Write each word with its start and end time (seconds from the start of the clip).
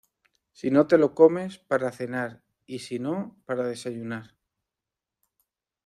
Si 0.51 0.71
no 0.71 0.87
te 0.87 0.97
lo 0.97 1.13
comes, 1.13 1.59
para 1.59 1.91
cenar 1.91 2.41
y 2.65 2.79
si 2.79 2.97
no, 2.97 3.39
para 3.45 3.67
desayunar 3.67 4.35